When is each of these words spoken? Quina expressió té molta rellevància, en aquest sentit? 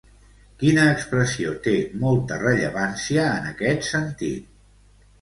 Quina 0.63 0.85
expressió 0.93 1.53
té 1.69 1.75
molta 2.05 2.41
rellevància, 2.47 3.31
en 3.39 3.49
aquest 3.55 3.91
sentit? 3.95 4.55